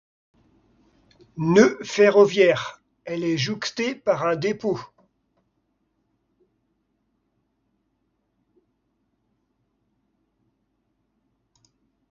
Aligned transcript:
Nœud 1.37 1.77
ferroviaire, 1.83 2.81
elle 3.05 3.23
est 3.23 3.37
jouxtée 3.37 3.93
par 3.93 4.25
un 4.25 4.35
dépôt. 4.35 4.79